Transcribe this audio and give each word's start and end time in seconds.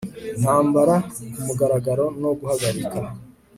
intambara 0.37 0.95
ku 1.33 1.39
mugaragaro 1.47 2.05
no 2.21 2.29
guhagarika 2.39 2.97